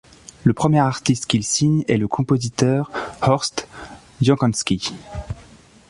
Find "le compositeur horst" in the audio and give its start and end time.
1.97-3.67